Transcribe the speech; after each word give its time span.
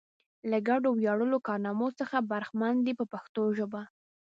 له 0.49 0.57
ګډو 0.69 0.89
ویاړلو 0.95 1.37
کارنامو 1.47 1.87
څخه 1.99 2.17
برخمن 2.31 2.75
دي 2.85 2.93
په 2.99 3.05
پښتو 3.13 3.41
ژبه. 3.57 3.81